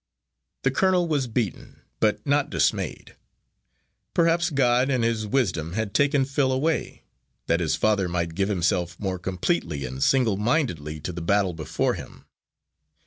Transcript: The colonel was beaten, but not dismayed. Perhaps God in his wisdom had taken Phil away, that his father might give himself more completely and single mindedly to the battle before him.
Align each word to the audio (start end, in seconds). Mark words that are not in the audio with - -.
The 0.63 0.71
colonel 0.71 1.07
was 1.07 1.27
beaten, 1.27 1.81
but 1.99 2.25
not 2.25 2.49
dismayed. 2.49 3.15
Perhaps 4.15 4.49
God 4.49 4.89
in 4.89 5.03
his 5.03 5.27
wisdom 5.27 5.73
had 5.73 5.93
taken 5.93 6.25
Phil 6.25 6.51
away, 6.51 7.03
that 7.45 7.59
his 7.59 7.75
father 7.75 8.09
might 8.09 8.33
give 8.33 8.49
himself 8.49 8.99
more 8.99 9.19
completely 9.19 9.85
and 9.85 10.01
single 10.01 10.37
mindedly 10.37 10.99
to 11.01 11.11
the 11.13 11.21
battle 11.21 11.53
before 11.53 11.93
him. 11.93 12.25